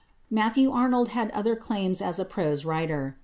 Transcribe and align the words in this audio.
Matthew 0.31 0.71
Arnold 0.71 1.09
had 1.09 1.29
other 1.29 1.55
claims 1.55 2.01
as 2.01 2.17
a 2.17 2.25
prose 2.25 2.65
writer. 2.65 3.17